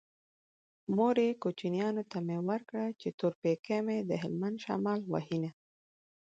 [0.97, 5.51] مورې کوچيانو ته مې ورکړه چې تور پېکی مې د هلبند شمال وهينه